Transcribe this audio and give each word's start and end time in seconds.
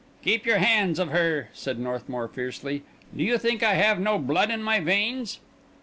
"Keep 0.23 0.47
your 0.47 0.57
hands 0.57 0.99
off 0.99 1.09
her," 1.09 1.49
said 1.53 1.77
Northmour 1.77 2.27
fiercely. 2.27 2.81
"Do 3.15 3.23
you 3.23 3.37
think 3.37 3.61
I 3.61 3.75
have 3.75 3.99
no 3.99 4.17
blood 4.17 4.49
in 4.49 4.63
my 4.63 4.79
veins?" 4.79 5.39